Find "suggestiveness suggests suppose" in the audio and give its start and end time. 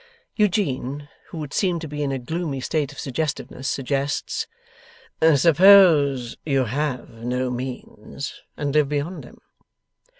2.97-6.37